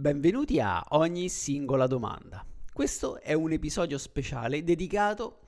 [0.00, 2.42] Benvenuti a ogni singola domanda.
[2.72, 5.40] Questo è un episodio speciale dedicato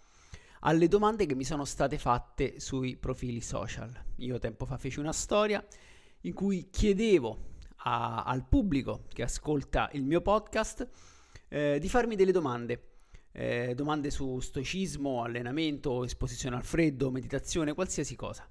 [0.61, 3.91] alle domande che mi sono state fatte sui profili social.
[4.17, 5.67] Io tempo fa feci una storia
[6.21, 10.87] in cui chiedevo a, al pubblico che ascolta il mio podcast
[11.49, 12.89] eh, di farmi delle domande.
[13.33, 18.47] Eh, domande su stoicismo, allenamento, esposizione al freddo, meditazione, qualsiasi cosa.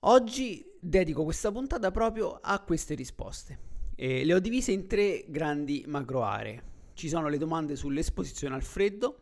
[0.00, 3.65] Oggi dedico questa puntata proprio a queste risposte.
[3.98, 6.74] Eh, le ho divise in tre grandi macro aree.
[6.92, 9.20] Ci sono le domande sull'esposizione al freddo,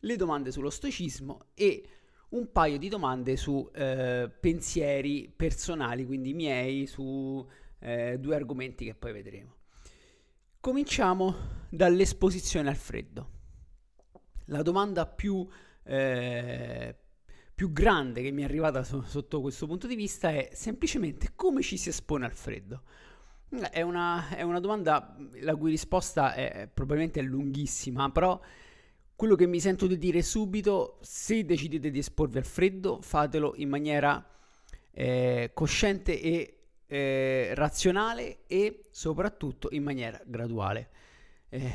[0.00, 1.82] le domande sullo stoicismo e
[2.30, 7.46] un paio di domande su eh, pensieri personali, quindi miei, su
[7.78, 9.56] eh, due argomenti che poi vedremo.
[10.60, 11.34] Cominciamo
[11.70, 13.30] dall'esposizione al freddo.
[14.46, 15.48] La domanda più,
[15.84, 16.94] eh,
[17.54, 21.62] più grande che mi è arrivata so- sotto questo punto di vista è semplicemente come
[21.62, 22.82] ci si espone al freddo.
[23.50, 28.40] È una, è una domanda la cui risposta è, probabilmente lunghissima, però
[29.16, 33.68] quello che mi sento di dire subito, se decidete di esporvi al freddo, fatelo in
[33.68, 34.24] maniera
[34.92, 40.90] eh, cosciente e eh, razionale e soprattutto in maniera graduale.
[41.48, 41.72] Eh,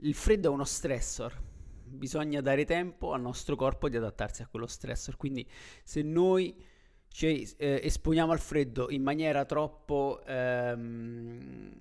[0.00, 1.40] il freddo è uno stressor,
[1.84, 5.48] bisogna dare tempo al nostro corpo di adattarsi a quello stressor, quindi
[5.84, 6.72] se noi
[7.14, 11.72] ci eh, esponiamo al freddo in maniera troppo ehm,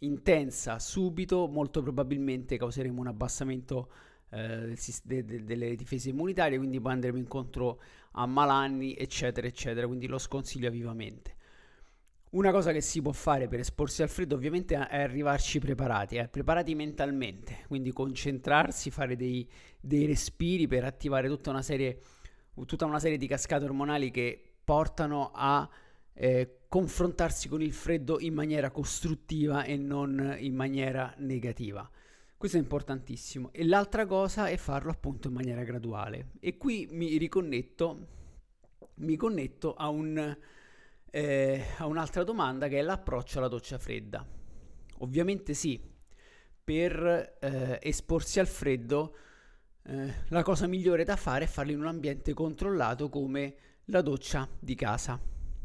[0.00, 3.90] intensa subito, molto probabilmente causeremo un abbassamento
[4.28, 7.80] eh, de- de- delle difese immunitarie, quindi poi andremo incontro
[8.12, 9.86] a malanni, eccetera, eccetera.
[9.86, 11.36] Quindi lo sconsiglio vivamente.
[12.32, 16.28] Una cosa che si può fare per esporsi al freddo ovviamente è arrivarci preparati, eh?
[16.28, 19.48] preparati mentalmente, quindi concentrarsi, fare dei,
[19.80, 21.98] dei respiri per attivare tutta una, serie,
[22.66, 25.68] tutta una serie di cascate ormonali che portano a
[26.14, 31.88] eh, confrontarsi con il freddo in maniera costruttiva e non in maniera negativa.
[32.36, 33.50] Questo è importantissimo.
[33.52, 36.32] E l'altra cosa è farlo appunto in maniera graduale.
[36.40, 38.08] E qui mi riconnetto,
[38.94, 40.36] mi connetto a, un,
[41.10, 44.26] eh, a un'altra domanda che è l'approccio alla doccia fredda.
[44.98, 45.80] Ovviamente sì,
[46.64, 49.16] per eh, esporsi al freddo
[49.84, 53.54] eh, la cosa migliore da fare è farlo in un ambiente controllato come
[53.86, 55.20] la doccia di casa.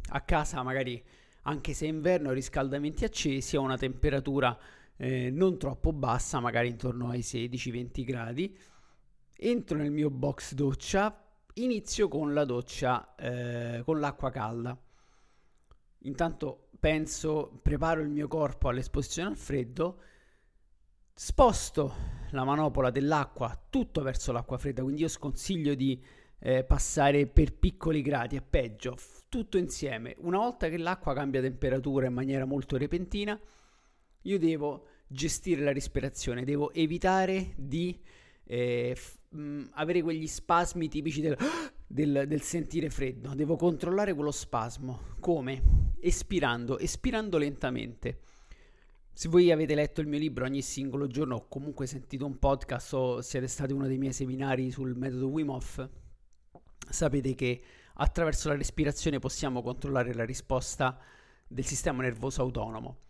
[0.09, 1.03] A casa magari
[1.43, 4.57] anche se è inverno riscaldamenti accesi a una temperatura
[4.97, 8.57] eh, non troppo bassa, magari intorno ai 16-20 gradi.
[9.33, 14.77] Entro nel mio box doccia, inizio con la doccia eh, con l'acqua calda.
[15.99, 20.01] Intanto penso, preparo il mio corpo all'esposizione al freddo,
[21.13, 26.03] sposto la manopola dell'acqua tutto verso l'acqua fredda, quindi io sconsiglio di
[26.39, 30.15] eh, passare per piccoli gradi, è peggio, f- tutto insieme.
[30.19, 33.39] Una volta che l'acqua cambia temperatura in maniera molto repentina,
[34.21, 37.99] io devo gestire la respirazione, devo evitare di
[38.43, 41.37] eh, f- mh, avere quegli spasmi tipici del,
[41.87, 45.15] del, del sentire freddo, devo controllare quello spasmo.
[45.19, 45.93] Come?
[45.99, 48.19] Espirando, espirando lentamente.
[49.11, 52.93] Se voi avete letto il mio libro ogni singolo giorno o comunque sentito un podcast
[52.93, 55.89] o siete stati uno dei miei seminari sul metodo Wim Hof,
[56.89, 57.61] sapete che
[57.95, 60.99] attraverso la respirazione possiamo controllare la risposta
[61.47, 63.05] del sistema nervoso autonomo.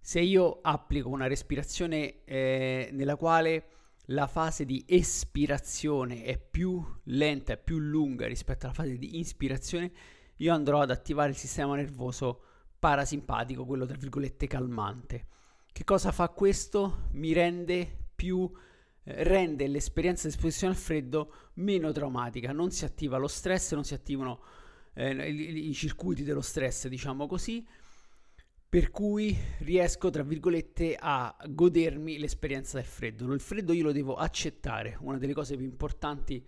[0.00, 3.68] Se io applico una respirazione eh, nella quale
[4.10, 9.90] la fase di espirazione è più lenta e più lunga rispetto alla fase di ispirazione,
[10.36, 12.42] io andrò ad attivare il sistema nervoso
[12.78, 15.26] parasimpatico, quello tra virgolette calmante.
[15.72, 17.08] Che cosa fa questo?
[17.12, 18.50] Mi rende più
[19.06, 23.94] rende l'esperienza di esposizione al freddo meno traumatica, non si attiva lo stress, non si
[23.94, 24.42] attivano
[24.94, 27.64] eh, i, i circuiti dello stress, diciamo così,
[28.68, 33.32] per cui riesco, tra virgolette, a godermi l'esperienza del freddo.
[33.32, 36.44] Il freddo io lo devo accettare, una delle cose più importanti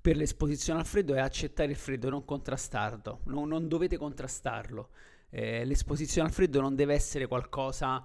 [0.00, 4.90] per l'esposizione al freddo è accettare il freddo, non contrastarlo, non, non dovete contrastarlo.
[5.30, 8.02] Eh, l'esposizione al freddo non deve essere qualcosa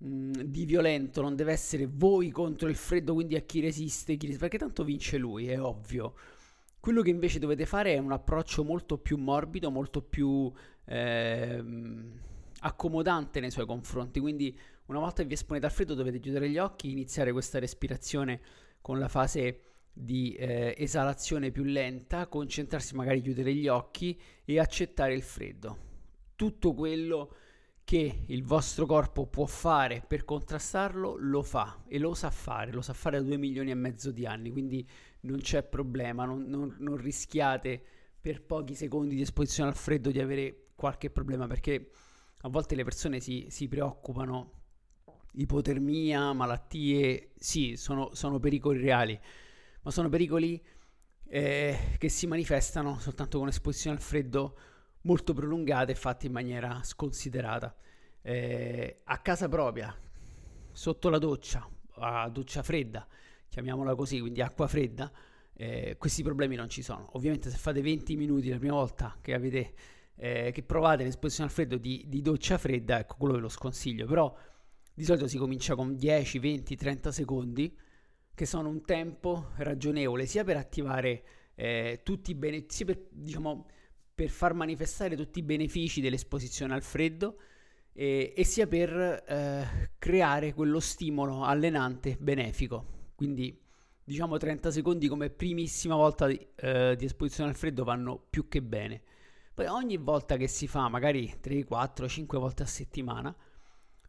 [0.00, 4.48] di violento, non deve essere voi contro il freddo, quindi a chi resiste, chi resiste,
[4.48, 6.14] perché tanto vince lui, è ovvio.
[6.78, 10.50] Quello che invece dovete fare è un approccio molto più morbido, molto più
[10.84, 11.64] eh,
[12.60, 14.56] accomodante nei suoi confronti, quindi
[14.86, 18.40] una volta che vi esponete al freddo dovete chiudere gli occhi, iniziare questa respirazione
[18.80, 19.62] con la fase
[19.92, 25.86] di eh, esalazione più lenta, concentrarsi magari chiudere gli occhi e accettare il freddo.
[26.36, 27.34] Tutto quello
[27.88, 32.82] che il vostro corpo può fare per contrastarlo lo fa e lo sa fare, lo
[32.82, 34.86] sa fare da due milioni e mezzo di anni, quindi
[35.20, 37.82] non c'è problema, non, non, non rischiate
[38.20, 41.90] per pochi secondi di esposizione al freddo di avere qualche problema perché
[42.42, 44.52] a volte le persone si, si preoccupano
[45.36, 49.18] ipotermia, malattie, sì, sono, sono, pericoli reali,
[49.80, 50.62] ma sono pericoli
[51.26, 54.58] eh, che si manifestano soltanto con esposizione al freddo
[55.08, 57.74] molto prolungate e fatte in maniera sconsiderata.
[58.20, 59.96] Eh, a casa propria,
[60.70, 63.08] sotto la doccia, a doccia fredda,
[63.48, 65.10] chiamiamola così, quindi acqua fredda,
[65.54, 67.08] eh, questi problemi non ci sono.
[67.12, 69.72] Ovviamente se fate 20 minuti la prima volta che, avete,
[70.14, 74.06] eh, che provate l'esposizione al freddo di, di, doccia fredda, ecco quello ve lo sconsiglio,
[74.06, 74.36] però
[74.92, 77.78] di solito si comincia con 10, 20, 30 secondi,
[78.34, 81.22] che sono un tempo ragionevole sia per attivare
[81.54, 83.66] eh, tutti i benefici, per, diciamo,
[84.18, 87.36] per far manifestare tutti i benefici dell'esposizione al freddo,
[87.92, 93.12] e, e, sia per eh, creare quello stimolo allenante benefico.
[93.14, 93.56] Quindi
[94.02, 98.60] diciamo 30 secondi come primissima volta di, eh, di esposizione al freddo vanno più che
[98.60, 99.02] bene.
[99.54, 103.32] Poi ogni volta che si fa, magari 3, 4, 5 volte a settimana,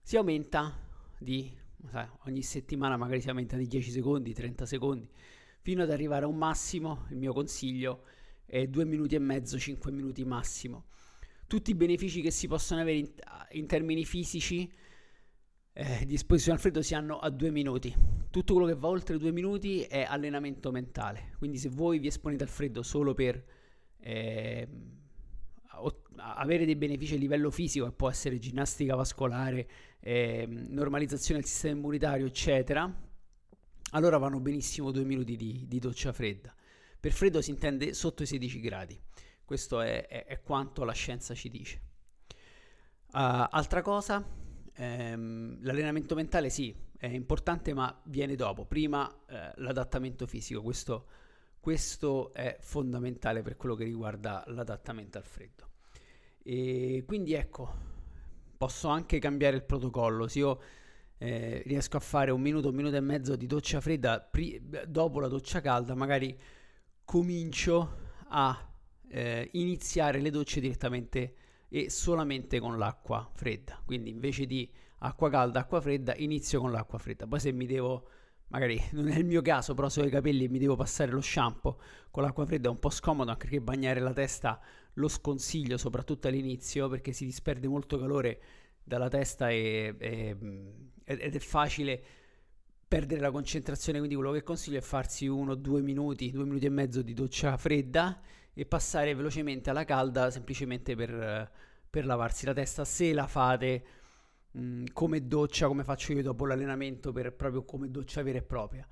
[0.01, 0.75] si aumenta
[1.19, 1.56] di,
[1.88, 5.07] sai, ogni settimana magari si aumenta di 10 secondi, 30 secondi,
[5.61, 8.19] fino ad arrivare a un massimo, il mio consiglio è
[8.49, 10.85] 2 minuti e mezzo, 5 minuti massimo.
[11.47, 13.09] Tutti i benefici che si possono avere in,
[13.51, 14.71] in termini fisici
[15.73, 17.95] eh, di esposizione al freddo si hanno a 2 minuti
[18.29, 21.31] tutto quello che va oltre due minuti è allenamento mentale.
[21.37, 23.43] Quindi se voi vi esponete al freddo solo per
[24.01, 24.67] eh,
[26.17, 29.67] avere dei benefici a livello fisico, che può essere ginnastica vascolare,
[29.99, 33.07] eh, normalizzazione del sistema immunitario, eccetera,
[33.91, 36.53] allora vanno benissimo due minuti di, di, doccia fredda.
[36.99, 38.99] Per freddo si intende sotto i 16 gradi.
[39.45, 41.81] Questo è, è, è quanto la scienza ci dice.
[43.11, 44.23] Uh, altra cosa,
[44.75, 51.07] ehm, l'allenamento mentale sì, è importante ma viene dopo, prima eh, l'adattamento fisico, questo,
[51.59, 55.69] questo, è fondamentale per quello che riguarda l'adattamento al freddo.
[56.43, 57.73] E quindi ecco,
[58.57, 60.61] posso anche cambiare il protocollo, se io
[61.17, 65.19] eh, riesco a fare un minuto, un minuto e mezzo di doccia fredda pri- dopo
[65.19, 66.37] la doccia calda, magari
[67.09, 67.95] comincio
[68.27, 68.71] a
[69.07, 71.33] eh, iniziare le docce direttamente
[71.67, 77.00] e solamente con l'acqua fredda, quindi invece di acqua calda, acqua fredda, inizio con l'acqua
[77.00, 77.25] fredda.
[77.25, 78.07] Poi se mi devo,
[78.50, 81.09] magari non è il mio caso, però se ho i capelli e mi devo passare
[81.09, 81.79] lo shampoo
[82.11, 84.61] con l'acqua fredda è un po' scomodo anche perché bagnare la testa
[84.94, 88.39] lo sconsiglio soprattutto all'inizio perché si disperde molto calore
[88.83, 90.38] dalla testa e, e,
[91.06, 92.03] ed è facile
[92.89, 96.69] perdere la concentrazione, quindi quello che consiglio è farsi uno, due minuti, due minuti e
[96.69, 98.19] mezzo di doccia fredda
[98.53, 101.50] e passare velocemente alla calda semplicemente per,
[101.89, 103.97] per lavarsi la testa se la fate
[104.57, 108.88] Mm, come doccia, come faccio io dopo l'allenamento, per, proprio come doccia vera e propria.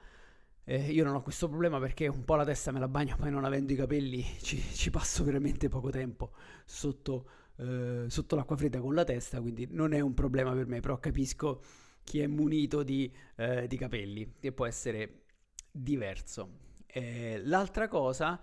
[0.64, 3.32] Eh, io non ho questo problema perché un po' la testa me la bagno, poi
[3.32, 6.34] non avendo i capelli ci, ci passo veramente poco tempo
[6.66, 10.80] sotto, eh, sotto, l'acqua fredda con la testa, quindi non è un problema per me,
[10.82, 11.62] però capisco
[12.08, 15.24] chi è munito di, eh, di capelli, che può essere
[15.70, 16.60] diverso.
[16.86, 18.40] Eh, l'altra cosa...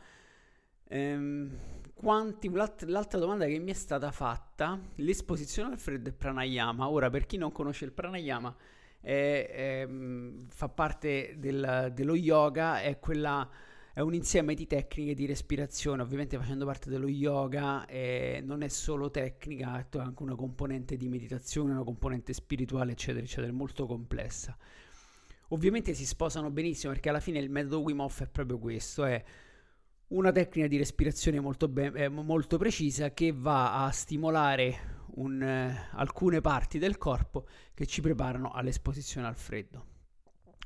[0.86, 1.56] Ehm,
[1.94, 6.90] quanti, l'altra, l'altra domanda che mi è stata fatta, l'esposizione al freddo e pranayama.
[6.90, 8.54] Ora, per chi non conosce il pranayama,
[9.00, 9.88] è, è,
[10.48, 13.48] fa parte del, dello yoga, è, quella,
[13.94, 16.02] è un insieme di tecniche di respirazione.
[16.02, 21.08] Ovviamente, facendo parte dello yoga, è, non è solo tecnica, è anche una componente di
[21.08, 24.58] meditazione, una componente spirituale, eccetera, eccetera, molto complessa.
[25.50, 29.22] Ovviamente si sposano benissimo perché alla fine il metodo Wim Hof è proprio questo: è
[30.08, 35.88] una tecnica di respirazione molto, be- eh, molto precisa che va a stimolare un, eh,
[35.92, 39.86] alcune parti del corpo che ci preparano all'esposizione al freddo.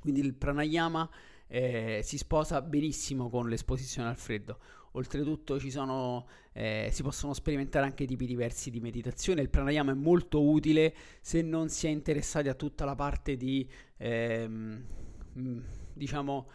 [0.01, 1.11] Quindi il pranayama
[1.49, 4.59] eh, si sposa benissimo con l'esposizione al freddo.
[4.93, 9.43] Oltretutto sono, eh, si possono sperimentare anche tipi diversi di meditazione.
[9.43, 13.69] Il pranayama è molto utile se non si è interessati a tutta la parte di,
[13.97, 14.85] ehm,
[15.93, 16.47] diciamo,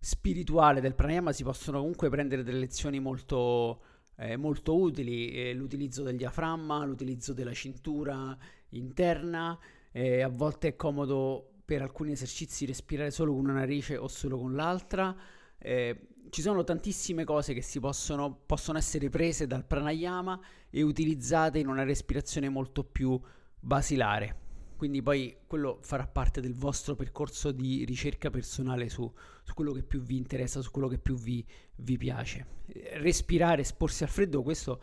[0.00, 3.82] spirituale del pranayama si possono comunque prendere delle lezioni molto,
[4.16, 8.36] eh, molto utili, eh, l'utilizzo del diaframma, l'utilizzo della cintura
[8.70, 9.58] interna,
[9.92, 14.38] eh, a volte è comodo per alcuni esercizi respirare solo con una narice o solo
[14.38, 15.14] con l'altra,
[15.58, 21.58] eh, ci sono tantissime cose che si possono, possono essere prese dal pranayama e utilizzate
[21.58, 23.20] in una respirazione molto più
[23.60, 24.46] basilare.
[24.78, 29.82] Quindi poi quello farà parte del vostro percorso di ricerca personale su, su quello che
[29.82, 31.44] più vi interessa, su quello che più vi,
[31.76, 32.46] vi piace.
[32.94, 34.80] Respirare, esporsi al freddo, questo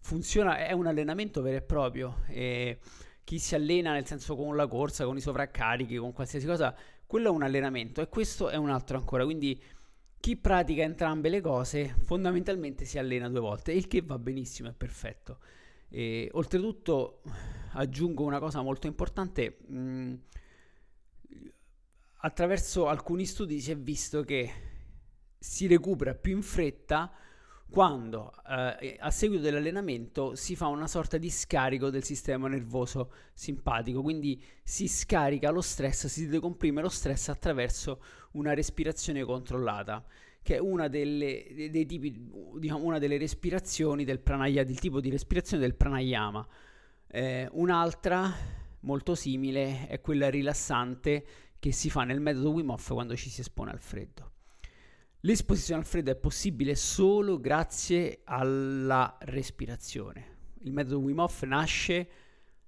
[0.00, 2.24] funziona, è un allenamento vero e proprio.
[2.26, 2.80] E
[3.28, 6.74] chi si allena nel senso con la corsa, con i sovraccarichi, con qualsiasi cosa,
[7.06, 9.24] quello è un allenamento e questo è un altro ancora.
[9.24, 9.62] Quindi
[10.18, 14.72] chi pratica entrambe le cose fondamentalmente si allena due volte, il che va benissimo, è
[14.72, 15.40] perfetto.
[15.90, 17.20] E, oltretutto
[17.72, 20.14] aggiungo una cosa molto importante, mh, mm,
[22.20, 24.50] attraverso alcuni studi si è visto che
[25.38, 27.12] si recupera più in fretta
[27.70, 34.00] quando eh, a seguito dell'allenamento si fa una sorta di scarico del sistema nervoso simpatico,
[34.00, 40.02] quindi si scarica lo stress, si decomprime lo stress attraverso una respirazione controllata,
[40.42, 45.10] che è una delle, dei tipi, diciamo, una delle respirazioni del pranayama, del tipo di
[45.10, 46.46] respirazione del pranayama.
[47.06, 48.32] Eh, un'altra
[48.80, 51.24] molto simile è quella rilassante
[51.58, 54.27] che si fa nel metodo Wim Hof quando ci si espone al freddo.
[55.22, 60.36] L'esposizione al freddo è possibile solo grazie alla respirazione.
[60.60, 62.08] Il metodo Wim Hof nasce,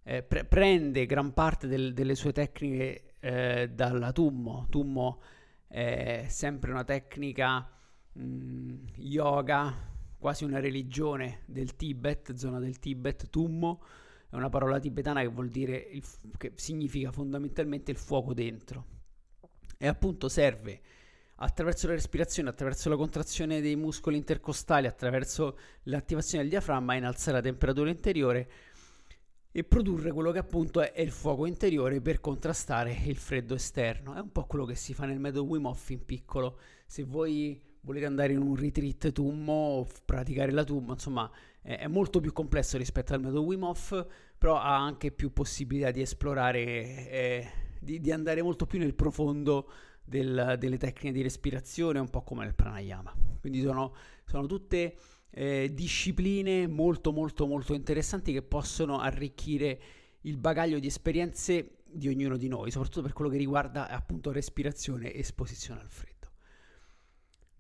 [0.03, 4.67] eh, pre- prende gran parte del, delle sue tecniche eh, dalla Tummo.
[4.69, 5.23] Tummo
[5.69, 7.71] è sempre una tecnica
[8.15, 9.89] mh, mm, yoga,
[10.19, 13.31] quasi una religione del Tibet, zona del Tibet.
[13.31, 13.85] Tummo
[14.29, 16.03] è una parola tibetana che vuol dire, il,
[16.37, 18.87] che significa fondamentalmente il fuoco dentro.
[19.79, 20.81] E appunto serve
[21.43, 27.43] attraverso la respirazione, attraverso la contrazione dei muscoli intercostali, attraverso l'attivazione del diaframma, innalzare la
[27.43, 28.51] temperatura interiore
[29.51, 34.15] e produrre quello che appunto è, il fuoco interiore per contrastare il freddo esterno.
[34.15, 36.59] È un po' quello che si fa nel metodo Wim Hof in piccolo.
[36.87, 41.31] Se voi volete andare in un retreat tummo praticare la tummo, insomma,
[41.63, 44.07] è, è molto più complesso rispetto al metodo Wim Hof,
[44.37, 46.61] però ha anche più possibilità di esplorare,
[47.11, 49.69] eh, di, di andare molto più nel profondo
[50.05, 53.15] del, delle tecniche di respirazione, un po' come nel pranayama.
[53.41, 54.97] Quindi sono, sono tutte
[55.31, 59.81] eh, discipline molto molto molto interessanti che possono arricchire
[60.23, 65.13] il bagaglio di esperienze di ognuno di noi, soprattutto per quello che riguarda appunto respirazione
[65.13, 66.19] e esposizione al freddo.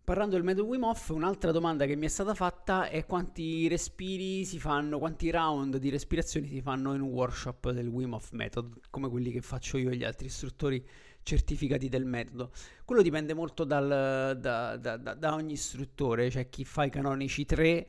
[0.05, 4.45] Parlando del metodo Wim Hof, un'altra domanda che mi è stata fatta è quanti respiri
[4.45, 8.81] si fanno, quanti round di respirazione si fanno in un workshop del Wim Hof Method,
[8.91, 10.85] come quelli che faccio io e gli altri istruttori
[11.23, 12.50] certificati del metodo.
[12.85, 16.91] Quello dipende molto dal, da, da, da, da, ogni istruttore, c'è cioè chi fa i
[16.91, 17.89] canonici 3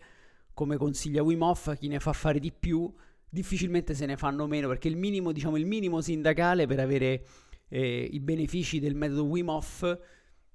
[0.54, 2.94] come consiglia Wim Hof, chi ne fa fare di più,
[3.30, 7.26] difficilmente se ne fanno meno perché il minimo, diciamo, il minimo sindacale per avere
[7.70, 10.00] eh, i benefici del metodo Wim Hof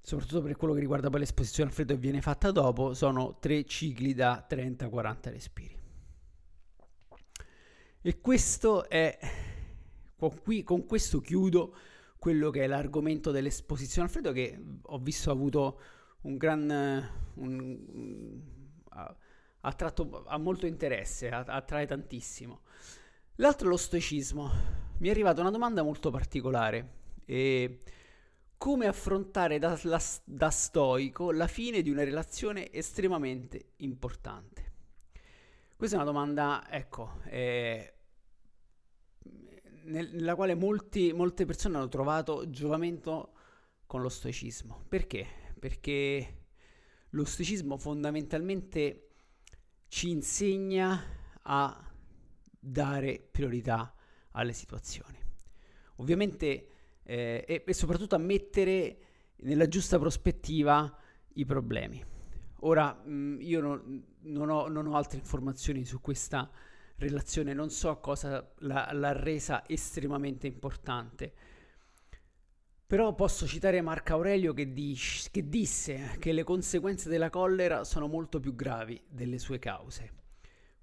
[0.07, 3.65] soprattutto per quello che riguarda poi l'esposizione al freddo che viene fatta dopo, sono tre
[3.65, 5.77] cicli da 30-40 respiri.
[8.01, 9.19] E questo è,
[10.15, 11.75] con, qui, con questo chiudo
[12.27, 15.79] quello che è l'argomento dell'esposizione al freddo che ho visto ha avuto
[16.23, 17.09] un gran...
[17.35, 18.41] Un,
[18.89, 19.15] ha,
[19.61, 22.63] attratto, ha molto interesse, attrae tantissimo.
[23.35, 24.51] L'altro è lo stoicismo.
[24.97, 27.79] Mi è arrivata una domanda molto particolare e
[28.57, 34.73] come affrontare da, la, da stoico la fine di una relazione estremamente importante?
[35.77, 37.96] Questa è una domanda, ecco, eh,
[39.87, 43.33] nella quale molti, molte persone hanno trovato giovamento
[43.85, 44.85] con lo stoicismo.
[44.87, 45.25] Perché?
[45.57, 46.45] Perché
[47.11, 49.07] lo stoicismo fondamentalmente
[49.87, 51.01] ci insegna
[51.41, 51.91] a
[52.59, 53.93] dare priorità
[54.31, 55.17] alle situazioni.
[55.95, 56.67] Ovviamente
[57.03, 58.99] eh, e, e soprattutto a mettere
[59.37, 60.93] nella giusta prospettiva
[61.33, 62.03] i problemi.
[62.61, 63.81] Ora, mh, io no,
[64.21, 66.49] non, ho, non, ho, altre informazioni su questa
[66.97, 71.33] relazione, non so cosa l'ha, l'ha resa estremamente importante.
[72.85, 78.07] Però posso citare Marco Aurelio che, dis- che disse che le conseguenze della collera sono
[78.07, 80.13] molto più gravi delle sue cause.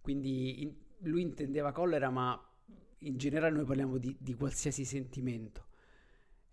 [0.01, 2.39] Quindi in, lui intendeva collera, ma
[2.99, 5.67] in generale noi parliamo di, di qualsiasi sentimento.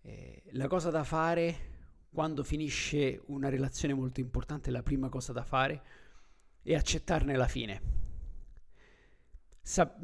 [0.01, 1.70] Eh, la cosa da fare
[2.12, 5.82] quando finisce una relazione molto importante, la prima cosa da fare
[6.63, 7.82] è accettarne la fine.
[9.62, 9.98] Sa-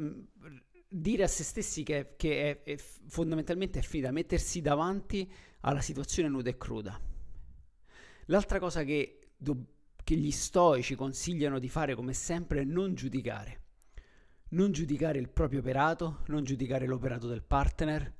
[0.88, 6.28] dire a se stessi che, che è, è, fondamentalmente è finita, mettersi davanti alla situazione
[6.28, 6.98] nuda e cruda.
[8.26, 9.66] L'altra cosa che, do-
[10.02, 13.62] che gli stoici consigliano di fare come sempre è non giudicare.
[14.50, 18.16] Non giudicare il proprio operato, non giudicare l'operato del partner,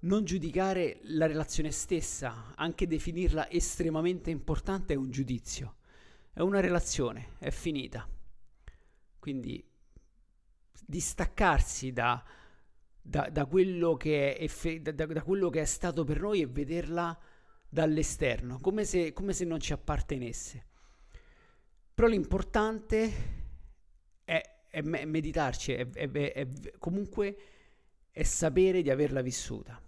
[0.00, 5.76] non giudicare la relazione stessa, anche definirla estremamente importante è un giudizio.
[6.32, 8.08] È una relazione, è finita.
[9.18, 9.65] Quindi
[10.86, 12.24] distaccarsi da,
[13.02, 17.18] da, da, quello effe- da, quello che è stato per noi e vederla
[17.68, 20.64] dall'esterno, come se, come se non ci appartenesse.
[21.92, 23.12] Però l'importante
[24.24, 27.36] è, è meditarci, è, è, comunque
[28.10, 29.80] è sapere di averla vissuta.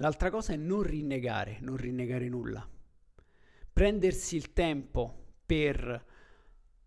[0.00, 2.66] L'altra cosa è non rinnegare, non rinnegare nulla.
[3.72, 6.06] Prendersi il tempo per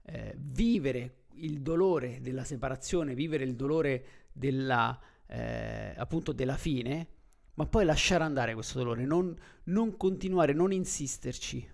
[0.01, 7.07] eh, vivere il dolore della separazione, vivere il dolore della, eh, appunto della fine,
[7.55, 9.35] ma poi lasciare andare questo dolore, non,
[9.65, 11.69] non continuare, non insisterci.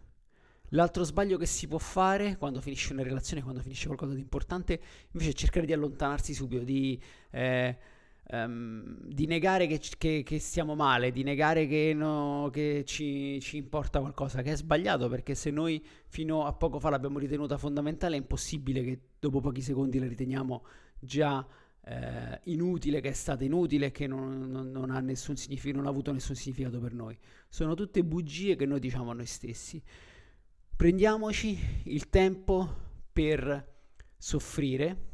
[0.74, 4.80] L'altro sbaglio che si può fare quando finisce una relazione, quando finisce qualcosa di importante,
[5.12, 7.02] invece è cercare di allontanarsi subito, di...
[7.32, 7.78] Eh,
[8.32, 13.58] um, di negare che, che, che, stiamo male, di negare che, no, che ci, ci,
[13.58, 18.16] importa qualcosa, che è sbagliato perché se noi fino a poco fa l'abbiamo ritenuta fondamentale
[18.16, 20.66] è impossibile che dopo pochi secondi la riteniamo
[21.00, 21.46] già
[21.86, 25.90] eh, inutile, che è stata inutile, che non, non, non, ha nessun significato, non ha
[25.90, 27.18] avuto nessun significato per noi.
[27.48, 29.82] Sono tutte bugie che noi diciamo a noi stessi.
[30.76, 33.78] Prendiamoci il tempo per
[34.18, 35.09] soffrire,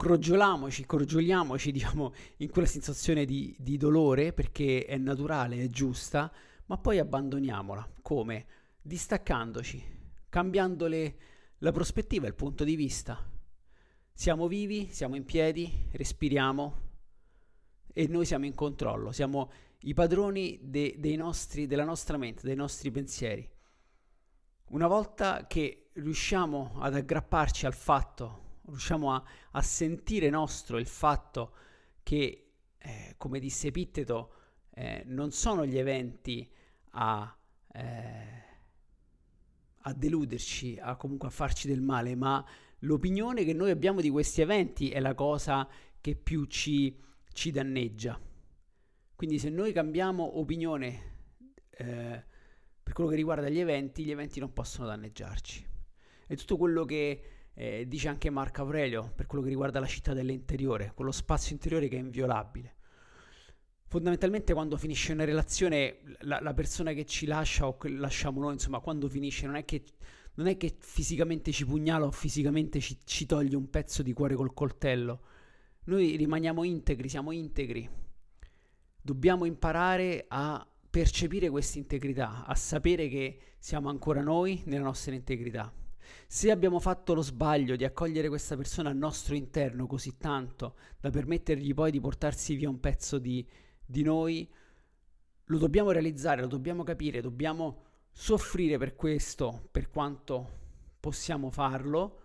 [0.00, 6.32] crogioliamoci, crogioliamoci, diciamo, in quella sensazione di, di, dolore perché è naturale, è giusta,
[6.66, 7.86] ma poi abbandoniamola.
[8.00, 8.46] Come?
[8.80, 9.82] Distaccandoci,
[10.30, 13.22] cambiando la prospettiva, il punto di vista.
[14.10, 16.88] Siamo vivi, siamo in piedi, respiriamo
[17.92, 22.90] e noi siamo in controllo, siamo i padroni de, nostri, della nostra mente, dei nostri
[22.90, 23.46] pensieri.
[24.70, 29.22] Una volta che riusciamo ad aggrapparci al fatto riusciamo a,
[29.52, 31.54] a sentire nostro il fatto
[32.02, 34.34] che, eh, come disse Epitteto,
[34.74, 36.50] eh, non sono gli eventi
[36.92, 37.36] a,
[37.72, 38.44] eh,
[39.78, 42.44] a deluderci, a comunque a farci del male, ma
[42.80, 45.68] l'opinione che noi abbiamo di questi eventi è la cosa
[46.00, 46.98] che più ci,
[47.32, 48.18] ci danneggia.
[49.14, 51.18] Quindi se noi cambiamo opinione
[51.70, 52.24] eh,
[52.82, 55.66] per quello che riguarda gli eventi, gli eventi non possono danneggiarci.
[56.26, 57.22] E tutto quello che
[57.60, 61.88] eh, dice anche Marco Aurelio per quello che riguarda la città dell'interiore, quello spazio interiore
[61.88, 62.76] che è inviolabile.
[63.84, 68.54] Fondamentalmente quando finisce una relazione, la, la persona che ci lascia o che lasciamo noi,
[68.54, 69.84] insomma, quando finisce non è che,
[70.34, 74.36] non è che fisicamente ci pugnala o fisicamente ci, ci toglie un pezzo di cuore
[74.36, 75.20] col coltello.
[75.84, 77.86] Noi rimaniamo integri, siamo integri.
[79.02, 85.70] Dobbiamo imparare a percepire questa integrità, a sapere che siamo ancora noi nella nostra integrità.
[86.26, 91.10] Se abbiamo fatto lo sbaglio di accogliere questa persona al nostro interno così tanto da
[91.10, 93.46] permettergli poi di portarsi via un pezzo di,
[93.84, 94.48] di noi,
[95.44, 100.58] lo dobbiamo realizzare, lo dobbiamo capire, dobbiamo soffrire per questo, per quanto
[101.00, 102.20] possiamo farlo,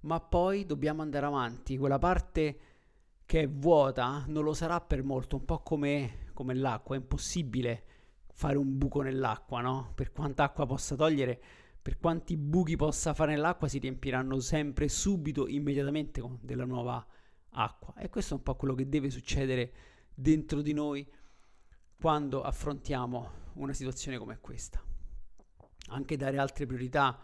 [0.00, 1.78] ma poi dobbiamo andare avanti.
[1.78, 2.58] Quella parte
[3.24, 7.84] che è vuota non lo sarà per molto, un po' come, come l'acqua, è impossibile
[8.32, 9.92] fare un buco nell'acqua, no?
[9.94, 11.42] Per quanta acqua possa togliere,
[11.86, 17.06] per quanti buchi possa fare nell'acqua, si riempiranno sempre subito, immediatamente con della nuova
[17.50, 17.94] acqua.
[17.94, 19.72] E questo è un po' quello che deve succedere
[20.12, 21.08] dentro di noi
[21.96, 24.82] quando affrontiamo una situazione come questa.
[25.90, 27.20] Anche dare altre priorità,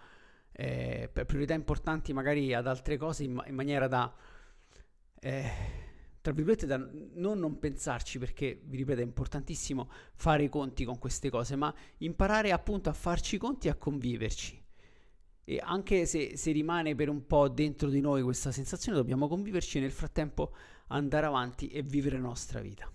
[0.52, 4.14] eh, priorità importanti magari ad altre cose in, in maniera da...
[5.18, 5.50] Eh,
[6.22, 10.96] tra virgolette, da non non pensarci, perché vi ripeto, è importantissimo fare i conti con
[10.98, 14.60] queste cose, ma imparare appunto a farci i conti e a conviverci.
[15.44, 19.78] E anche se, se rimane per un po' dentro di noi questa sensazione, dobbiamo conviverci
[19.78, 20.54] e nel frattempo
[20.88, 22.90] andare avanti e vivere la nostra vita.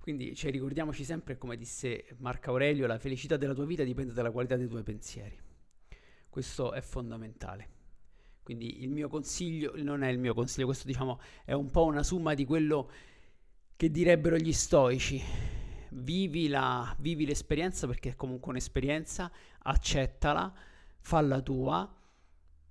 [0.00, 4.32] Quindi cioè, ricordiamoci sempre, come disse Marco Aurelio, la felicità della tua vita dipende dalla
[4.32, 5.38] qualità dei tuoi pensieri.
[6.28, 7.78] Questo è fondamentale.
[8.50, 12.02] Quindi il mio consiglio non è il mio consiglio, questo diciamo è un po' una
[12.02, 12.90] somma di quello
[13.76, 15.22] che direbbero gli stoici.
[15.90, 19.30] Vivi, la, vivi l'esperienza perché è comunque un'esperienza,
[19.62, 20.52] accettala,
[20.98, 21.96] falla tua,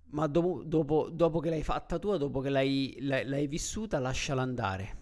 [0.08, 4.42] ma dopo, dopo, dopo che l'hai fatta tua, dopo che l'hai, l'hai, l'hai vissuta, lasciala
[4.42, 4.98] andare.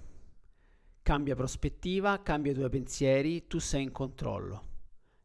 [1.02, 4.68] Cambia prospettiva, cambia i tuoi pensieri, tu sei in controllo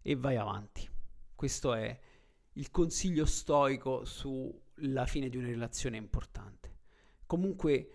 [0.01, 0.89] e vai avanti.
[1.35, 2.01] Questo è
[2.55, 6.79] il consiglio stoico su la fine di una relazione importante.
[7.27, 7.91] Comunque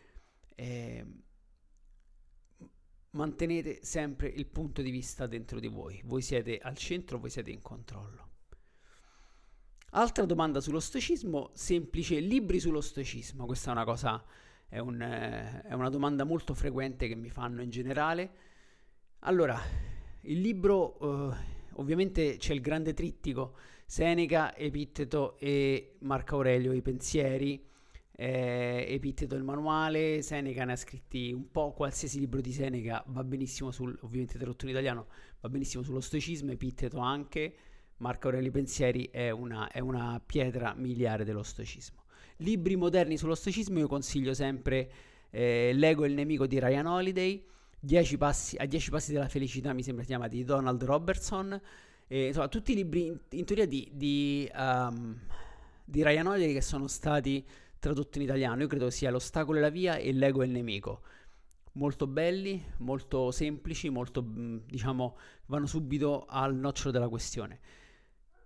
[0.55, 1.05] eh,
[3.11, 6.01] mantenete sempre il punto di vista dentro di voi.
[6.05, 8.25] Voi siete al centro, voi siete in controllo.
[9.91, 13.45] Altra domanda sullo stoicismo, semplice, libri sullo stoicismo.
[13.45, 14.23] Questa è una cosa
[14.69, 18.31] è, un, eh, è una domanda molto frequente che mi fanno in generale.
[19.19, 19.59] Allora,
[20.21, 21.35] il libro, eh,
[21.73, 23.55] ovviamente c'è il grande trittico,
[23.89, 27.65] Seneca, Epitteto e Marco Aurelio, i pensieri,
[28.11, 33.23] eh, Epitteto il manuale, Seneca ne ha scritti un po', qualsiasi libro di Seneca va
[33.23, 35.07] benissimo sul, ovviamente tradotto in italiano,
[35.39, 37.55] va benissimo sullo stoicismo, Epitteto anche,
[37.99, 42.03] Marco Aurelio i pensieri è una, è una pietra miliare dello stoicismo.
[42.39, 44.91] Libri moderni sullo stoicismo io consiglio sempre
[45.29, 47.41] eh, L'ego e il nemico di Ryan Holiday,
[47.79, 51.59] dieci passi, A dieci passi della felicità mi sembra chiama di Donald Robertson,
[52.07, 55.19] eh, insomma tutti i libri in, in teoria di, di, um,
[55.83, 57.45] di Ryan Holiday che sono stati
[57.79, 61.01] tradotti in italiano, io credo sia L'ostacolo e la via e L'ego e il nemico.
[61.73, 67.59] Molto belli, molto semplici, molto diciamo vanno subito al nocciolo della questione.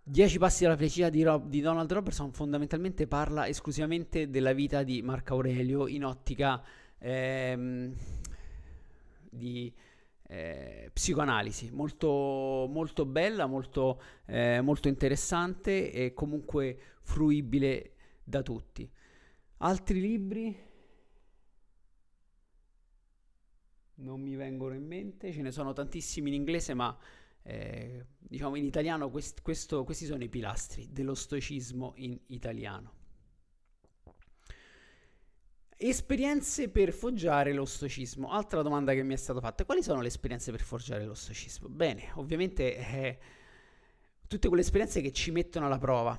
[0.03, 5.01] Dieci passi dalla felicità di, Rob, di, Donald Robertson fondamentalmente parla esclusivamente della vita di
[5.01, 6.61] Marco Aurelio in ottica
[6.97, 7.95] ehm,
[9.29, 9.71] di
[10.31, 18.89] eh, psicoanalisi, molto, molto bella, molto, eh, molto interessante e comunque fruibile da tutti.
[19.57, 20.69] Altri libri
[23.95, 26.97] non mi vengono in mente, ce ne sono tantissimi in inglese ma
[27.43, 32.99] eh, diciamo in italiano quest, questo, questi sono i pilastri dello stoicismo in italiano.
[35.83, 38.29] Esperienze per forgiare lo stoicismo.
[38.29, 41.69] Altra domanda che mi è stata fatta: quali sono le esperienze per forgiare lo stoicismo?
[41.69, 43.19] Bene, ovviamente eh,
[44.27, 46.15] tutte quelle esperienze che ci mettono alla prova.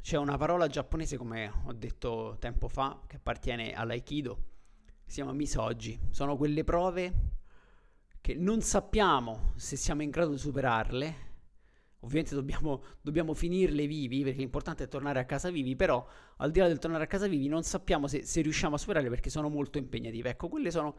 [0.00, 4.38] C'è una parola giapponese, come ho detto tempo fa, che appartiene all'aikido,
[5.04, 6.00] si chiama misogi.
[6.10, 7.12] Sono quelle prove
[8.22, 11.32] che non sappiamo se siamo in grado di superarle.
[12.04, 16.60] Ovviamente dobbiamo, dobbiamo, finirle vivi, perché l'importante è tornare a casa vivi, però al di
[16.60, 19.48] là del tornare a casa vivi non sappiamo se, se riusciamo a superarle perché sono
[19.48, 20.30] molto impegnative.
[20.30, 20.96] Ecco, quelle sono,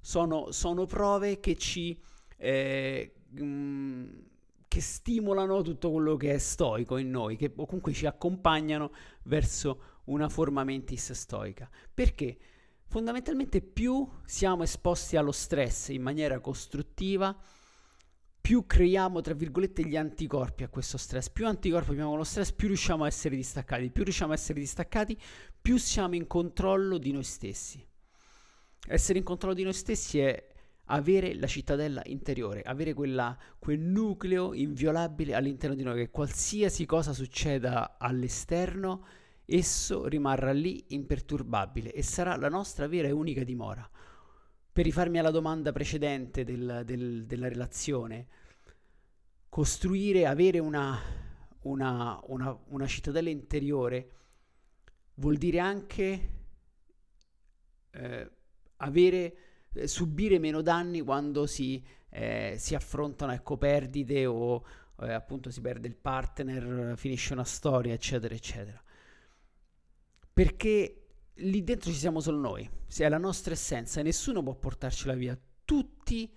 [0.00, 1.98] sono, sono prove che ci...
[2.36, 4.06] Eh, mm,
[4.68, 8.92] che stimolano tutto quello che è stoico in noi, che comunque ci accompagnano
[9.24, 11.68] verso una forma mentis stoica.
[11.92, 12.36] Perché?
[12.86, 17.36] Fondamentalmente più siamo esposti allo stress in maniera costruttiva,
[18.48, 21.28] più creiamo, tra virgolette, gli anticorpi a questo stress.
[21.28, 23.90] Più anticorpi abbiamo con lo stress, più riusciamo a essere distaccati.
[23.90, 25.20] Più riusciamo a essere distaccati,
[25.60, 27.86] più siamo in controllo di noi stessi.
[28.86, 30.48] Essere in controllo di noi stessi è
[30.86, 37.12] avere la cittadella interiore, avere quella, quel nucleo inviolabile all'interno di noi, che qualsiasi cosa
[37.12, 39.04] succeda all'esterno
[39.44, 43.86] esso rimarrà lì imperturbabile e sarà la nostra vera e unica dimora.
[44.72, 48.37] Per rifarmi alla domanda precedente del, del, della relazione,
[49.48, 50.98] costruire, avere una,
[51.62, 54.12] una, una, una cittadella interiore
[55.14, 56.30] vuol dire anche
[57.90, 58.30] eh,
[58.76, 59.36] avere,
[59.72, 64.64] eh, subire meno danni quando si, eh, si affrontano ecco, perdite o
[65.00, 68.82] eh, appunto si perde il partner, finisce una storia, eccetera, eccetera.
[70.32, 75.38] Perché lì dentro ci siamo solo noi, è la nostra essenza, nessuno può portarcela via,
[75.64, 76.32] tutti,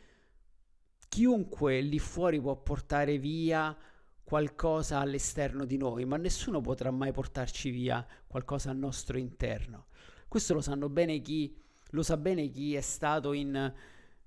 [1.12, 3.76] chiunque lì fuori può portare via
[4.24, 9.88] qualcosa all'esterno di noi, ma nessuno potrà mai portarci via qualcosa al nostro interno.
[10.30, 11.54] Questo lo sanno bene chi,
[11.90, 13.74] lo sa bene chi è stato in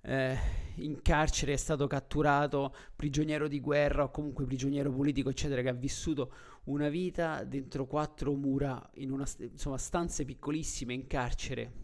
[0.07, 0.37] eh,
[0.77, 5.75] in carcere, è stato catturato, prigioniero di guerra o comunque prigioniero politico, eccetera, che ha
[5.75, 6.33] vissuto
[6.65, 11.84] una vita dentro quattro mura, in una, insomma, stanze piccolissime in carcere.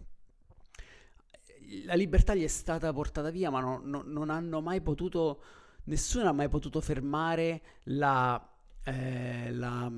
[1.85, 5.43] La libertà gli è stata portata via, ma no, no, non hanno mai potuto,
[5.85, 8.49] nessuno ha mai potuto fermare la,
[8.85, 9.93] eh, la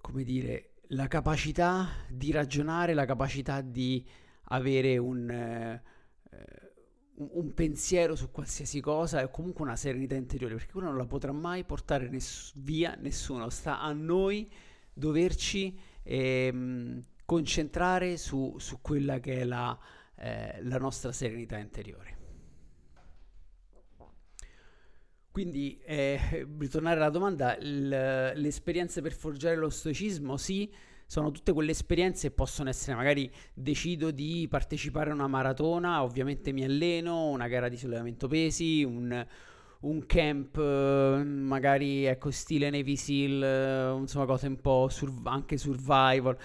[0.00, 4.06] come dire, la capacità di ragionare, la capacità di
[4.44, 5.82] avere un, eh,
[7.14, 11.32] un, pensiero su qualsiasi cosa e comunque una serenità interiore, perché quello non la potrà
[11.32, 14.48] mai portare ness- via nessuno, sta a noi
[14.92, 19.78] doverci ehm, concentrare su, su, quella che è la,
[20.16, 22.14] eh, la nostra serenità interiore.
[25.30, 27.88] Quindi, eh, ritornare alla domanda, l-
[28.34, 30.72] le esperienze per forgiare lo stoicismo, sì,
[31.06, 36.52] sono tutte quelle esperienze che possono essere magari decido di partecipare a una maratona, ovviamente
[36.52, 39.26] mi alleno, una gara di sollevamento pesi, un,
[39.80, 46.36] un camp magari ecco stile Navy Seal, insomma cose un po' sur- anche survival,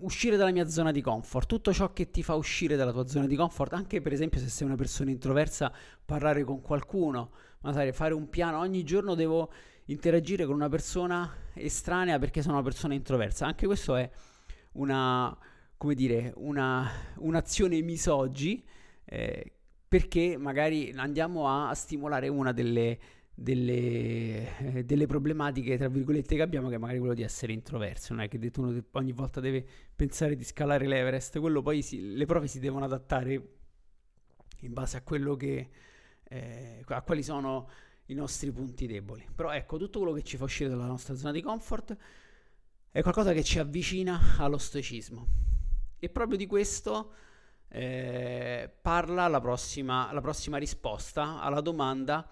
[0.00, 3.26] uscire dalla mia zona di comfort, tutto ciò che ti fa uscire dalla tua zona
[3.26, 5.72] di comfort, anche per esempio se sei una persona introversa,
[6.04, 7.30] parlare con qualcuno,
[7.62, 9.50] magari fare un piano, ogni giorno devo
[9.86, 13.46] interagire con una persona estranea perché sono una persona introversa.
[13.46, 14.08] Anche questo è
[14.72, 15.36] una,
[15.76, 18.64] come dire, una, un'azione misoggi
[19.04, 19.52] eh,
[19.92, 22.98] perché magari andiamo a stimolare una delle,
[23.34, 28.14] delle, eh, delle, problematiche, tra virgolette, che abbiamo, che è magari quello di essere introverso.
[28.14, 29.62] Non è che uno ogni volta deve
[29.94, 33.32] pensare di scalare l'Everest, quello poi si, le prove si devono adattare
[34.60, 35.68] in base a quello che,
[36.22, 37.68] eh, a quali sono
[38.06, 39.28] i nostri punti deboli.
[39.34, 41.94] Però ecco, tutto quello che ci fa uscire dalla nostra zona di comfort
[42.90, 45.26] è qualcosa che ci avvicina allo stoicismo.
[45.98, 47.12] E proprio di questo
[47.72, 48.11] eh,
[48.92, 52.28] parla la prossima, la prossima risposta alla domanda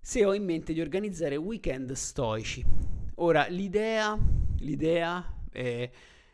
[0.00, 2.64] se ho in mente di organizzare weekend stoici.
[3.16, 4.18] Ora, l'idea,
[4.58, 5.90] l'idea eh,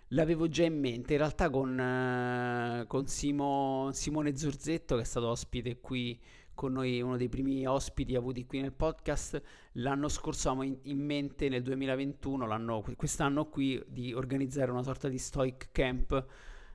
[0.08, 5.28] l'avevo già in mente, in realtà con, eh, con Simo, Simone Zurzetto, che è stato
[5.28, 6.18] ospite qui
[6.54, 9.38] con noi, uno dei primi ospiti avuti qui nel podcast,
[9.72, 15.18] l'anno scorso avevamo in, in mente nel 2021, quest'anno qui, di organizzare una sorta di
[15.18, 16.26] stoic camp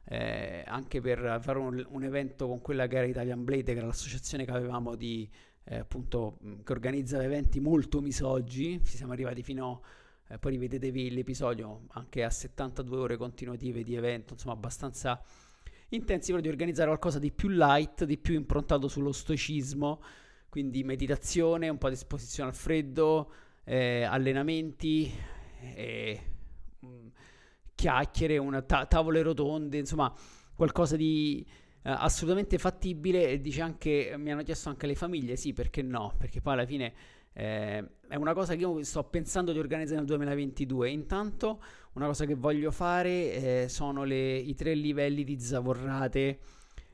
[0.09, 3.87] eh, anche per fare un, un, evento con quella che era Italian Blade, che era
[3.87, 5.29] l'associazione che avevamo di,
[5.65, 9.81] eh, appunto, che organizza eventi molto misoggi, ci siamo arrivati fino
[10.29, 15.21] eh, poi rivedetevi l'episodio, anche a 72 ore continuative di evento, insomma abbastanza
[15.89, 20.01] intensi, però di organizzare qualcosa di più light, di più improntato sullo stoicismo,
[20.49, 23.31] quindi meditazione, un po' di esposizione al freddo,
[23.63, 25.11] eh, allenamenti,
[25.75, 26.21] eh,
[27.77, 30.11] chiacchiere, una ta- tavole rotonde, insomma
[30.55, 31.45] qualcosa di
[31.83, 36.13] eh, assolutamente fattibile e dice anche, mi hanno chiesto anche le famiglie, sì perché no,
[36.17, 36.93] perché poi alla fine
[37.33, 40.89] eh, è una cosa che io sto pensando di organizzare nel 2022.
[40.89, 41.61] Intanto
[41.93, 46.39] una cosa che voglio fare eh, sono le, i tre livelli di zavorrate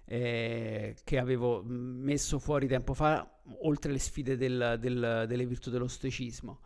[0.04, 3.26] eh, che avevo messo fuori tempo fa,
[3.62, 6.60] oltre le sfide del, del, delle virtù dello stoicismo.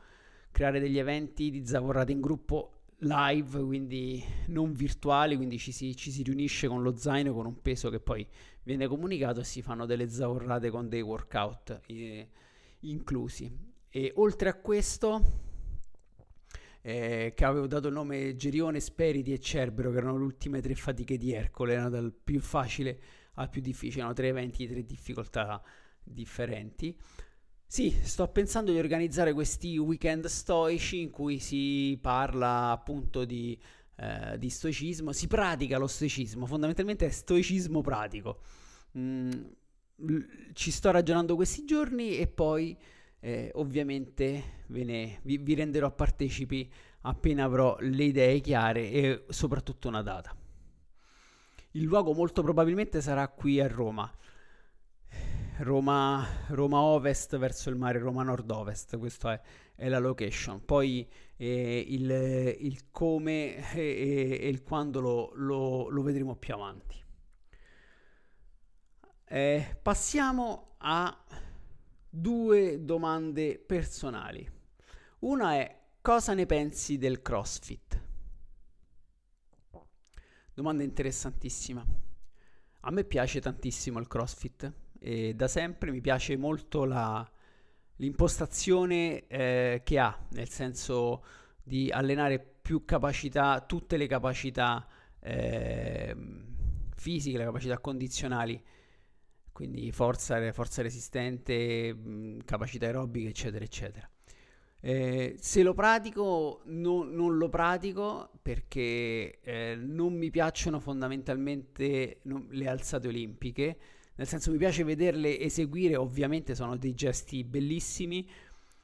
[0.50, 6.12] Creare degli eventi di zavorrate in gruppo live, quindi non virtuali, quindi ci si, ci
[6.12, 8.26] si, riunisce con lo zaino con un peso che poi
[8.64, 12.30] viene comunicato e si fanno delle zavorrate con dei workout eh,
[12.82, 13.76] inclusi.
[13.90, 15.46] E oltre a questo,
[16.82, 20.76] eh, che avevo dato il nome Gerione, Speriti e Cerbero, che erano le ultime tre
[20.76, 23.00] fatiche di Ercole, erano dal più facile
[23.34, 25.62] al più difficile, erano tre eventi di tre difficoltà
[26.04, 26.98] differenti.
[27.70, 33.60] Sì, sto pensando di organizzare questi weekend stoici in cui si parla appunto di,
[33.98, 38.40] eh, di stoicismo, si pratica lo stoicismo, fondamentalmente è stoicismo pratico.
[38.98, 39.32] Mm,
[40.54, 42.78] ci sto ragionando questi giorni e poi
[43.20, 50.02] eh, ovviamente ne, vi, vi renderò partecipi appena avrò le idee chiare e soprattutto una
[50.02, 50.34] data.
[51.72, 54.10] Il luogo molto probabilmente sarà qui a Roma.
[55.60, 59.42] Roma, Roma Ovest verso il mare, Roma Nord-Ovest, questa è,
[59.76, 60.64] è, la location.
[60.64, 67.04] Poi eh, il, il, come e, e il quando lo, lo, lo, vedremo più avanti.
[69.30, 71.26] Eh, passiamo a
[72.08, 74.48] due domande personali.
[75.20, 78.02] Una è cosa ne pensi del CrossFit?
[80.54, 81.84] Domanda interessantissima.
[82.82, 87.30] A me piace tantissimo il CrossFit e da sempre mi piace molto la,
[87.98, 91.24] l'impostazione eh, che ha, nel senso
[91.64, 94.88] di allenare più capacità, tutte le capacità
[95.20, 96.16] eh,
[96.96, 98.62] fisiche, le capacità condizionali,
[99.52, 104.10] quindi forza, forza resistente, mh, capacità aerobiche, eccetera, eccetera.
[104.80, 112.46] Eh, se lo pratico, no, non lo pratico perché eh, non mi piacciono fondamentalmente no,
[112.50, 113.78] le alzate olimpiche
[114.18, 118.28] nel senso mi piace vederle eseguire, ovviamente sono dei gesti bellissimi,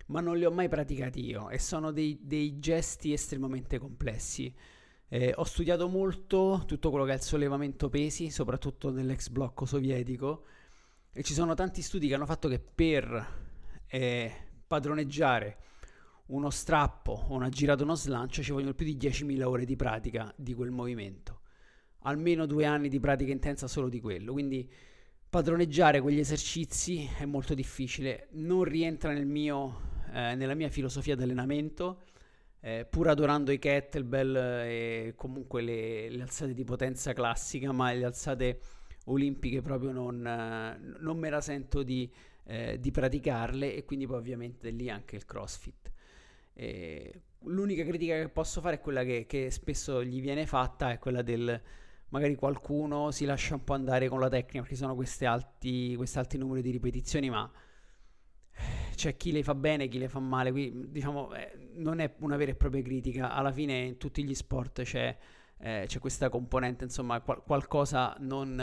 [0.08, 4.54] ma non li ho mai praticati io e sono dei, dei gesti estremamente complessi.
[5.08, 10.46] Eh, ho studiato molto tutto quello che è il sollevamento pesi, soprattutto nell'ex blocco sovietico,
[11.12, 13.42] e ci sono tanti studi che hanno fatto che per
[13.88, 14.32] eh,
[14.68, 15.58] padroneggiare
[16.26, 20.54] uno strappo una girata uno slancio ci vogliono più di 10.000 ore di pratica di
[20.54, 21.42] quel movimento.
[22.06, 24.32] Almeno due anni di pratica intensa solo di quello.
[24.32, 24.70] Quindi
[25.34, 31.24] padroneggiare quegli esercizi è molto difficile, non rientra nel mio, eh, nella mia filosofia di
[31.24, 32.04] allenamento,
[32.60, 38.06] eh, pur adorando i kettlebell e comunque le, le, alzate di potenza classica, ma le
[38.06, 38.60] alzate
[39.06, 42.08] olimpiche proprio non, eh, non me la sento di,
[42.44, 45.92] eh, di, praticarle e quindi poi ovviamente lì anche il crossfit.
[47.46, 51.24] l'unica critica che posso fare è quella che, che spesso gli viene fatta, è quella
[51.24, 51.60] del
[52.14, 56.20] magari qualcuno si lascia un po' andare con la tecnica perché sono questi alti, questi
[56.20, 57.52] alti numeri di ripetizioni, ma
[58.96, 62.38] c'è chi le fa bene, chi le fa male, qui diciamo eh, non è una
[62.38, 65.18] vera e propria critica, alla fine in tutti gli sport c'è
[65.64, 68.60] eh, c'è questa componente, insomma, qual- qualcosa non...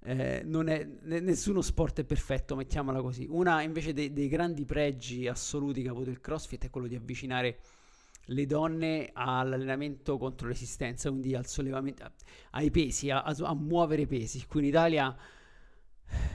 [0.00, 0.84] Eh, è,
[1.20, 3.26] nessuno sport è perfetto, mettiamola così.
[3.28, 6.94] Una invece dei, dei grandi pregi assoluti che ha avuto il CrossFit è quello di
[6.94, 7.58] avvicinare
[8.30, 12.10] le donne all'allenamento contro resistenza, quindi al sollevamento,
[12.50, 14.44] ai pesi, a, a, muovere pesi.
[14.46, 15.16] Qui in Italia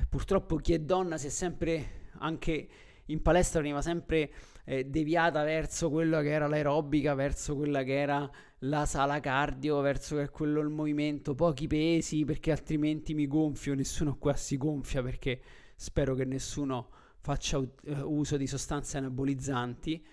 [0.09, 2.67] purtroppo chi è donna si è sempre, anche
[3.07, 4.31] in palestra veniva sempre
[4.65, 8.29] eh, deviata verso quello che era l'aerobica, verso quella che era
[8.59, 14.35] la sala cardio, verso quello il movimento, pochi pesi perché altrimenti mi gonfio, nessuno qua
[14.35, 15.41] si gonfia perché
[15.75, 17.69] spero che nessuno faccia uh,
[18.05, 20.05] uso di sostanze anabolizzanti.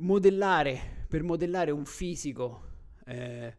[0.00, 2.68] Modellare, per modellare un fisico
[3.04, 3.54] eh,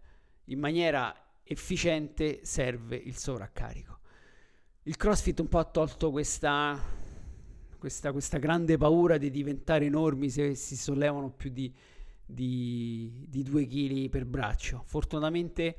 [0.45, 3.99] in maniera efficiente serve il sovraccarico.
[4.84, 6.80] Il CrossFit un po' ha tolto questa,
[7.77, 11.71] questa, questa grande paura di diventare enormi se si sollevano più di,
[12.25, 14.82] di, di 2 kg per braccio.
[14.88, 15.77] Fortunatamente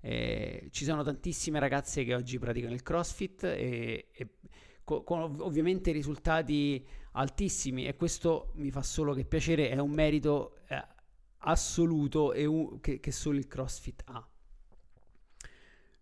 [0.00, 4.28] eh, ci sono tantissime ragazze che oggi praticano il CrossFit e, e
[4.84, 10.58] co- con ovviamente risultati altissimi e questo mi fa solo che piacere, è un merito
[10.68, 10.84] eh,
[11.38, 14.28] assoluto e un, che, che solo il CrossFit ha.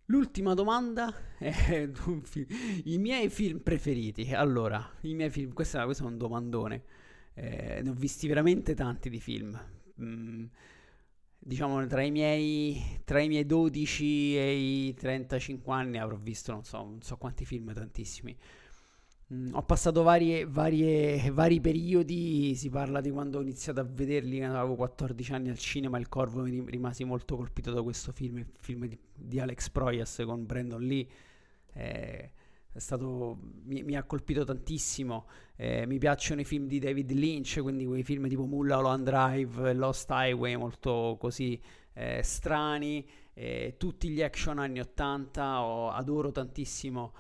[0.07, 1.89] L'ultima domanda è
[2.85, 4.33] i miei film preferiti.
[4.35, 6.85] Allora, i miei film, questo è un domandone.
[7.35, 9.59] Eh, ne ho visti veramente tanti di film.
[10.03, 10.45] Mm,
[11.39, 16.65] diciamo tra i, miei, tra i miei 12 e i 35 anni avrò visto non
[16.65, 18.37] so, non so quanti film, tantissimi.
[19.33, 24.43] Mm, ho passato varie, varie, vari periodi, si parla di quando ho iniziato a vederli,
[24.43, 28.47] avevo 14 anni al cinema, Il Corvo, mi rimasi molto colpito da questo film, il
[28.59, 31.07] film di, di Alex Proyas con Brandon Lee,
[31.73, 32.33] eh,
[32.75, 37.87] stato, mi, mi, ha colpito tantissimo, eh, mi piacciono i film di David Lynch, quindi
[37.87, 41.59] quei film tipo Mulholland Drive, Lost Highway, molto così
[41.95, 47.13] eh, strani, eh, tutti gli action anni 80, ho, adoro tantissimo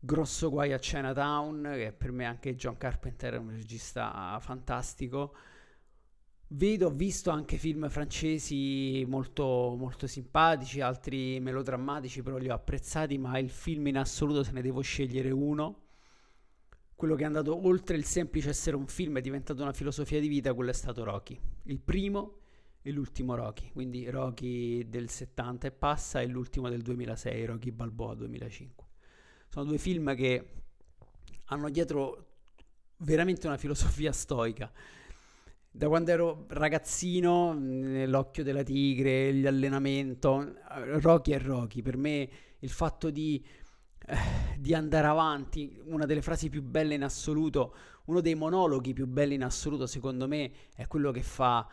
[0.00, 5.34] grosso guai a Chinatown, che per me anche John Carpenter è un regista fantastico.
[6.52, 13.18] Vedo, ho visto anche film francesi molto, molto simpatici, altri melodrammatici, però li ho apprezzati,
[13.18, 15.82] ma il film in assoluto se ne devo scegliere uno.
[16.96, 20.26] Quello che è andato oltre il semplice essere un film, è diventato una filosofia di
[20.26, 21.38] vita, quello è stato Rocky.
[21.64, 22.38] Il primo
[22.82, 28.14] e l'ultimo Rocky, quindi Rocky del 70 e passa e l'ultimo del 2006, Rocky Balboa
[28.14, 28.89] 2005.
[29.52, 30.48] Sono due film che
[31.46, 32.26] hanno dietro
[32.98, 34.70] veramente una filosofia stoica.
[35.72, 40.54] Da quando ero ragazzino, nell'occhio della tigre, l'allenamento,
[41.00, 41.82] Rocky è Rocky.
[41.82, 42.28] Per me
[42.60, 43.44] il fatto di,
[44.06, 44.16] eh,
[44.56, 49.34] di andare avanti, una delle frasi più belle in assoluto, uno dei monologhi più belli
[49.34, 51.68] in assoluto, secondo me, è quello che fa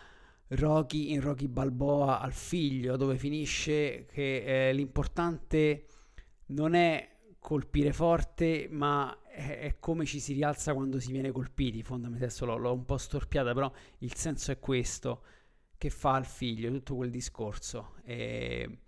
[0.47, 5.85] Rocky in Rocky Balboa al figlio, dove finisce che eh, l'importante
[6.47, 11.83] non è colpire forte, ma è, è, come ci si rialza quando si viene colpiti.
[11.83, 15.23] Fondamentalmente adesso l'ho, un po' storpiata, però il senso è questo
[15.77, 17.95] che fa al figlio, tutto quel discorso.
[18.03, 18.79] E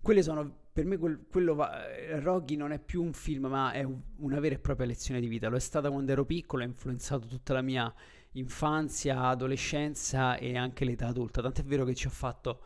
[0.00, 1.84] quelle sono per me quel, quello va,
[2.18, 5.28] Rocky non è più un film, ma è un, una vera e propria lezione di
[5.28, 5.48] vita.
[5.48, 7.92] Lo è stata quando ero piccolo, ha influenzato tutta la mia
[8.32, 11.40] infanzia, adolescenza e anche l'età adulta.
[11.40, 12.60] Tant'è vero che ci ho fatto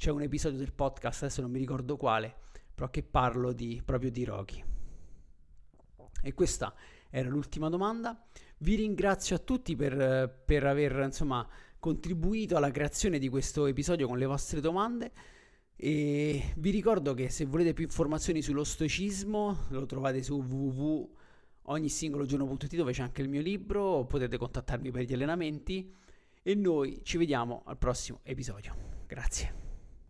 [0.00, 2.36] c'è un episodio del podcast, adesso non mi ricordo quale,
[2.80, 4.64] però che parlo di, proprio di Rocky.
[6.22, 6.74] E questa
[7.10, 8.26] era l'ultima domanda.
[8.58, 11.46] Vi ringrazio a tutti per, per aver insomma,
[11.78, 15.12] contribuito alla creazione di questo episodio con le vostre domande.
[15.76, 22.92] E vi ricordo che se volete più informazioni sullo stoicismo lo trovate su www.ognisingologiorno.it dove
[22.92, 25.94] c'è anche il mio libro, potete contattarmi per gli allenamenti
[26.42, 28.74] e noi ci vediamo al prossimo episodio.
[29.06, 29.69] Grazie.